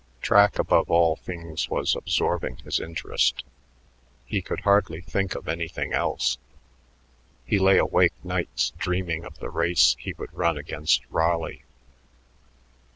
[0.19, 3.43] Track above all things was absorbing his interest.
[4.25, 6.39] He could hardly think of anything else.
[7.45, 11.65] He lay awake nights dreaming of the race he would run against Raleigh.